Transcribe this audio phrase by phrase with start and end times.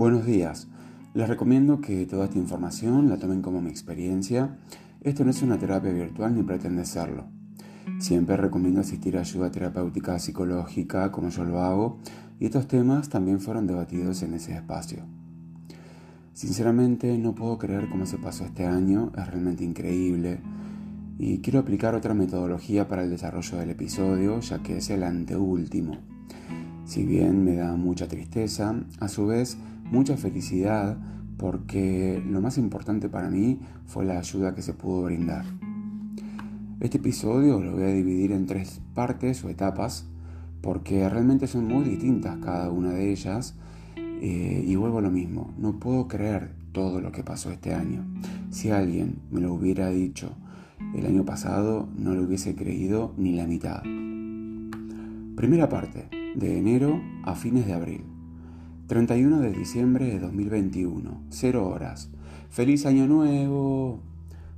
[0.00, 0.66] Buenos días.
[1.12, 4.56] Les recomiendo que toda esta información la tomen como mi experiencia.
[5.02, 7.26] Esto no es una terapia virtual ni pretende serlo.
[7.98, 11.98] Siempre recomiendo asistir a ayuda terapéutica psicológica como yo lo hago
[12.38, 15.04] y estos temas también fueron debatidos en ese espacio.
[16.32, 20.40] Sinceramente no puedo creer cómo se pasó este año, es realmente increíble
[21.18, 25.98] y quiero aplicar otra metodología para el desarrollo del episodio ya que es el anteúltimo.
[26.86, 29.58] Si bien me da mucha tristeza, a su vez
[29.90, 30.98] mucha felicidad
[31.36, 35.44] porque lo más importante para mí fue la ayuda que se pudo brindar.
[36.80, 40.06] Este episodio lo voy a dividir en tres partes o etapas
[40.62, 43.54] porque realmente son muy distintas cada una de ellas
[43.96, 48.04] eh, y vuelvo a lo mismo, no puedo creer todo lo que pasó este año.
[48.50, 50.32] Si alguien me lo hubiera dicho
[50.94, 53.82] el año pasado, no lo hubiese creído ni la mitad.
[55.36, 58.09] Primera parte, de enero a fines de abril.
[58.90, 62.10] 31 de diciembre de 2021, 0 horas.
[62.50, 64.00] ¡Feliz Año Nuevo!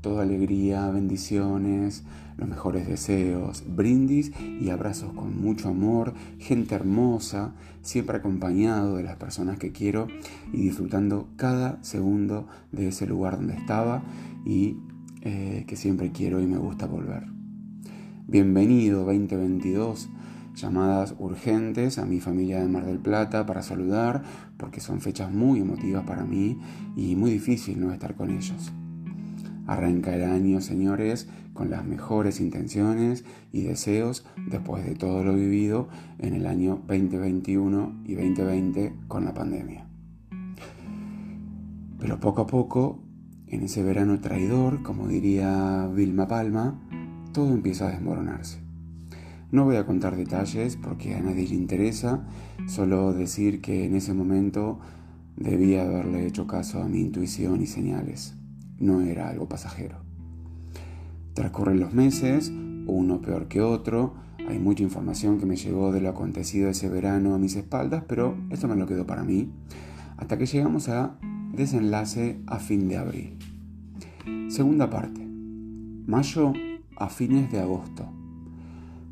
[0.00, 2.02] Toda alegría, bendiciones,
[2.36, 9.14] los mejores deseos, brindis y abrazos con mucho amor, gente hermosa, siempre acompañado de las
[9.14, 10.08] personas que quiero
[10.52, 14.02] y disfrutando cada segundo de ese lugar donde estaba
[14.44, 14.76] y
[15.22, 17.28] eh, que siempre quiero y me gusta volver.
[18.26, 20.08] Bienvenido 2022
[20.56, 24.22] llamadas urgentes a mi familia de Mar del Plata para saludar,
[24.56, 26.58] porque son fechas muy emotivas para mí
[26.96, 28.72] y muy difícil no estar con ellos.
[29.66, 35.88] Arranca el año, señores, con las mejores intenciones y deseos después de todo lo vivido
[36.18, 39.86] en el año 2021 y 2020 con la pandemia.
[41.98, 43.02] Pero poco a poco,
[43.48, 46.78] en ese verano traidor, como diría Vilma Palma,
[47.32, 48.65] todo empieza a desmoronarse.
[49.50, 52.24] No voy a contar detalles porque a nadie le interesa,
[52.66, 54.80] solo decir que en ese momento
[55.36, 58.34] debía haberle hecho caso a mi intuición y señales.
[58.78, 59.98] No era algo pasajero.
[61.34, 62.50] Transcurren los meses,
[62.86, 64.14] uno peor que otro,
[64.48, 68.36] hay mucha información que me llegó de lo acontecido ese verano a mis espaldas, pero
[68.50, 69.50] esto me lo quedó para mí,
[70.16, 71.18] hasta que llegamos a
[71.52, 73.38] desenlace a fin de abril.
[74.48, 75.20] Segunda parte.
[76.06, 76.52] Mayo
[76.96, 78.15] a fines de agosto.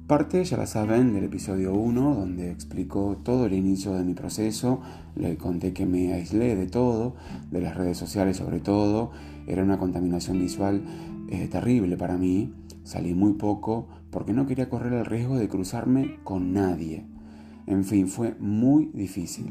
[0.06, 4.82] Parte, ya la saben, del episodio 1, donde explico todo el inicio de mi proceso,
[5.16, 7.14] le conté que me aislé de todo,
[7.50, 9.12] de las redes sociales sobre todo,
[9.46, 10.82] era una contaminación visual
[11.30, 16.18] eh, terrible para mí, salí muy poco porque no quería correr el riesgo de cruzarme
[16.22, 17.06] con nadie.
[17.66, 19.48] En fin, fue muy difícil.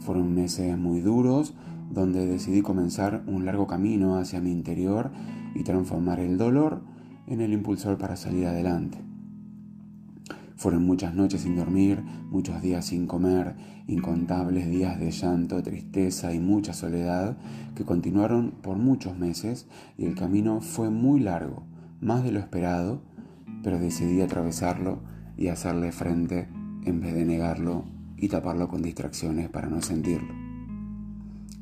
[0.00, 1.54] Fueron meses muy duros,
[1.88, 5.12] donde decidí comenzar un largo camino hacia mi interior
[5.54, 6.82] y transformar el dolor
[7.28, 9.07] en el impulsor para salir adelante.
[10.58, 13.54] Fueron muchas noches sin dormir, muchos días sin comer,
[13.86, 17.38] incontables días de llanto, tristeza y mucha soledad
[17.76, 21.62] que continuaron por muchos meses y el camino fue muy largo,
[22.00, 23.02] más de lo esperado,
[23.62, 24.98] pero decidí atravesarlo
[25.36, 26.48] y hacerle frente
[26.84, 27.84] en vez de negarlo
[28.16, 30.34] y taparlo con distracciones para no sentirlo.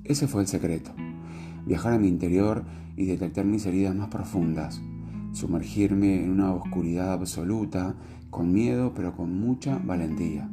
[0.05, 0.93] Ese fue el secreto,
[1.67, 2.65] viajar a mi interior
[2.97, 4.81] y detectar mis heridas más profundas,
[5.37, 7.95] sumergirme en una oscuridad absoluta,
[8.31, 10.49] con miedo pero con mucha valentía.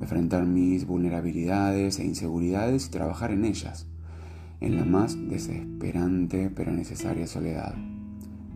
[0.00, 3.88] Enfrentar mis vulnerabilidades e inseguridades y trabajar en ellas,
[4.60, 7.74] en la más desesperante pero necesaria soledad.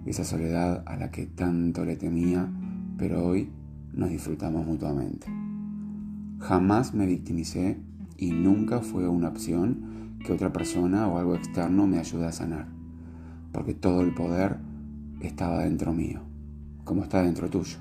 [0.06, 2.48] Esa soledad a la que tanto le temía,
[2.96, 3.50] pero hoy
[3.92, 5.26] nos disfrutamos mutuamente.
[6.38, 7.80] Jamás me victimicé
[8.16, 12.68] y nunca fue una opción que otra persona o algo externo me ayude a sanar,
[13.50, 14.58] porque todo el poder
[15.26, 16.20] estaba dentro mío,
[16.84, 17.78] como está dentro tuyo.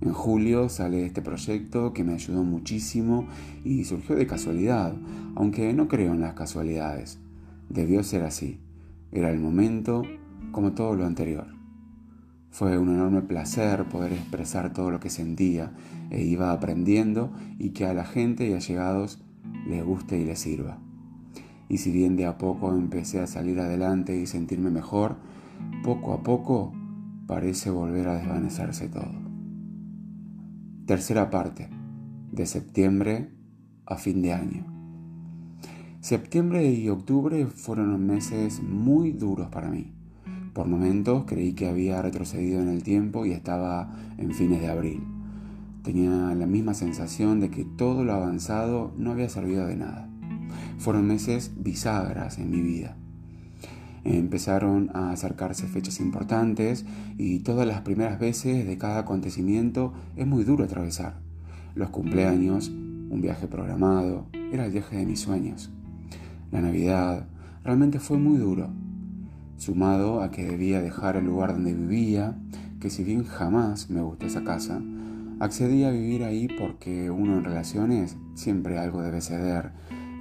[0.00, 3.26] En julio sale este proyecto que me ayudó muchísimo
[3.64, 4.94] y surgió de casualidad,
[5.34, 7.18] aunque no creo en las casualidades.
[7.68, 8.60] Debió ser así.
[9.10, 10.02] Era el momento
[10.52, 11.48] como todo lo anterior.
[12.50, 15.72] Fue un enorme placer poder expresar todo lo que sentía
[16.10, 19.18] e iba aprendiendo y que a la gente y allegados
[19.66, 20.78] les guste y les sirva.
[21.68, 25.16] Y si bien de a poco empecé a salir adelante y sentirme mejor,
[25.82, 26.74] poco a poco
[27.26, 29.14] parece volver a desvanecerse todo.
[30.84, 31.70] Tercera parte,
[32.30, 33.30] de septiembre
[33.86, 34.66] a fin de año.
[36.00, 39.94] Septiembre y octubre fueron meses muy duros para mí.
[40.52, 45.02] Por momentos creí que había retrocedido en el tiempo y estaba en fines de abril.
[45.82, 50.10] Tenía la misma sensación de que todo lo avanzado no había servido de nada.
[50.76, 52.97] Fueron meses bisagras en mi vida
[54.04, 56.84] empezaron a acercarse fechas importantes
[57.16, 61.20] y todas las primeras veces de cada acontecimiento es muy duro atravesar.
[61.74, 65.70] Los cumpleaños, un viaje programado, era el viaje de mis sueños.
[66.50, 67.26] La Navidad
[67.64, 68.70] realmente fue muy duro,
[69.56, 72.38] sumado a que debía dejar el lugar donde vivía,
[72.80, 74.80] que si bien jamás me gustó esa casa,
[75.40, 79.72] accedí a vivir ahí porque uno en relaciones siempre algo debe ceder,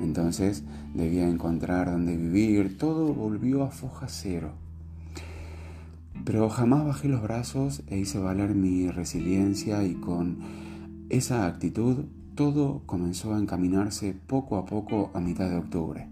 [0.01, 0.63] entonces
[0.93, 4.51] debía encontrar donde vivir, todo volvió a foja cero.
[6.25, 10.39] Pero jamás bajé los brazos e hice valer mi resiliencia y con
[11.09, 12.05] esa actitud
[12.35, 16.07] todo comenzó a encaminarse poco a poco a mitad de octubre.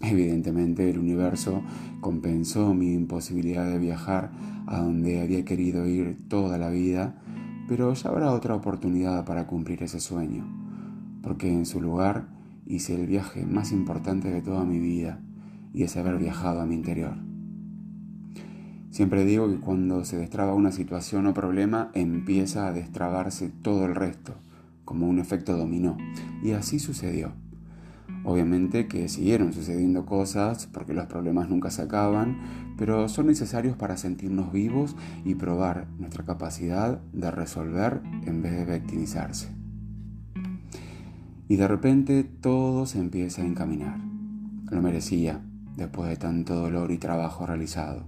[0.00, 1.62] Evidentemente el universo
[2.00, 4.30] compensó mi imposibilidad de viajar
[4.66, 7.14] a donde había querido ir toda la vida,
[7.66, 10.44] pero ya habrá otra oportunidad para cumplir ese sueño,
[11.22, 12.28] porque en su lugar
[12.66, 15.20] hice el viaje más importante de toda mi vida
[15.72, 17.16] y es haber viajado a mi interior.
[18.90, 23.94] Siempre digo que cuando se destraba una situación o problema empieza a destrabarse todo el
[23.96, 24.34] resto,
[24.84, 25.96] como un efecto dominó,
[26.44, 27.32] y así sucedió.
[28.22, 32.38] Obviamente que siguieron sucediendo cosas porque los problemas nunca se acaban,
[32.78, 34.94] pero son necesarios para sentirnos vivos
[35.24, 39.63] y probar nuestra capacidad de resolver en vez de victimizarse.
[41.48, 43.98] Y de repente todo se empieza a encaminar.
[44.70, 45.40] Lo merecía
[45.76, 48.04] después de tanto dolor y trabajo realizado.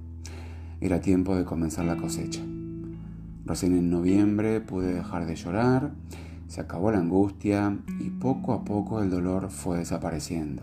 [0.80, 2.42] Era tiempo de comenzar la cosecha.
[3.44, 5.92] Recién en noviembre pude dejar de llorar
[6.48, 10.62] se acabó la angustia y poco a poco el dolor fue desapareciendo.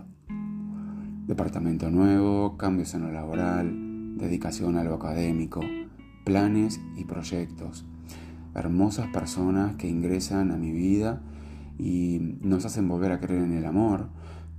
[1.26, 5.60] Departamento nuevo, cambios en lo laboral, dedicación a lo académico,
[6.24, 7.84] planes y proyectos.
[8.54, 11.20] Hermosas personas que ingresan a mi vida
[11.78, 14.08] y nos hacen volver a creer en el amor.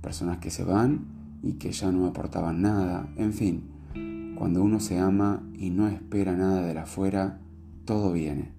[0.00, 1.06] Personas que se van
[1.42, 3.08] y que ya no aportaban nada.
[3.16, 7.40] En fin, cuando uno se ama y no espera nada de la afuera,
[7.84, 8.52] todo viene,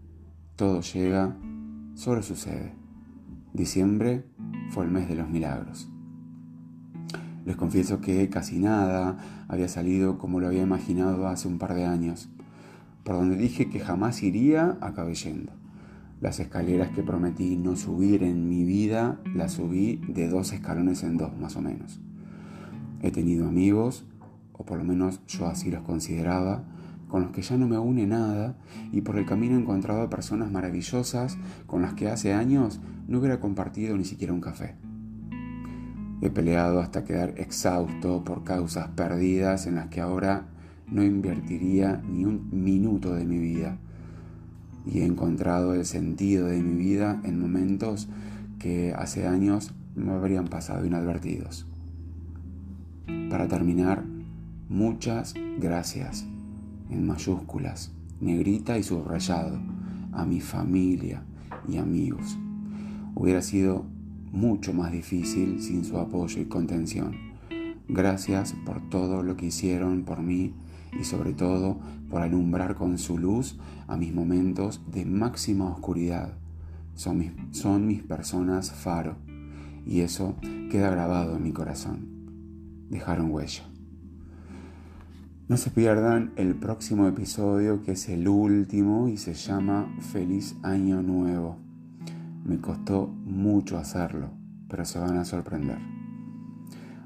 [0.56, 1.36] todo llega
[1.98, 2.75] Solo sucede.
[3.54, 4.24] Diciembre
[4.69, 5.89] fue el mes de los milagros.
[7.44, 9.18] Les confieso que casi nada
[9.48, 12.30] había salido como lo había imaginado hace un par de años.
[13.04, 15.54] Por donde dije que jamás iría, acabé yendo.
[16.19, 21.17] Las escaleras que prometí no subir en mi vida, las subí de dos escalones en
[21.17, 21.99] dos más o menos.
[23.01, 24.05] He tenido amigos,
[24.53, 26.63] o por lo menos yo así los consideraba,
[27.07, 28.57] con los que ya no me une nada
[28.91, 33.39] y por el camino he encontrado personas maravillosas con las que hace años no hubiera
[33.39, 34.75] compartido ni siquiera un café.
[36.21, 40.47] He peleado hasta quedar exhausto por causas perdidas en las que ahora
[40.87, 43.77] no invertiría ni un minuto de mi vida.
[44.89, 48.07] Y he encontrado el sentido de mi vida en momentos
[48.59, 51.65] que hace años me habrían pasado inadvertidos.
[53.29, 54.05] Para terminar,
[54.69, 56.25] muchas gracias
[56.89, 57.91] en mayúsculas,
[58.21, 59.59] negrita y subrayado,
[60.13, 61.23] a mi familia
[61.67, 62.37] y amigos.
[63.13, 63.85] Hubiera sido
[64.31, 67.15] mucho más difícil sin su apoyo y contención.
[67.87, 70.53] Gracias por todo lo que hicieron por mí
[70.99, 71.79] y sobre todo
[72.09, 73.57] por alumbrar con su luz
[73.87, 76.33] a mis momentos de máxima oscuridad.
[76.95, 79.15] Son mis, son mis personas faro
[79.85, 80.35] y eso
[80.69, 82.07] queda grabado en mi corazón.
[82.89, 83.63] Dejaron huella.
[85.47, 91.01] No se pierdan el próximo episodio que es el último y se llama Feliz Año
[91.01, 91.57] Nuevo.
[92.44, 94.29] Me costó mucho hacerlo,
[94.67, 95.96] pero se van a sorprender.